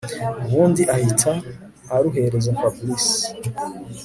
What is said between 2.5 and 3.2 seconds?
Fabric